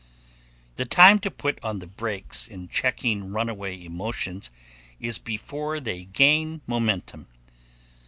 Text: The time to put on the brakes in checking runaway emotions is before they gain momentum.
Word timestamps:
The 0.77 0.85
time 0.85 1.19
to 1.19 1.29
put 1.29 1.63
on 1.63 1.77
the 1.77 1.85
brakes 1.85 2.47
in 2.47 2.69
checking 2.69 3.31
runaway 3.31 3.85
emotions 3.85 4.49
is 4.99 5.19
before 5.19 5.79
they 5.79 6.05
gain 6.05 6.61
momentum. 6.65 7.27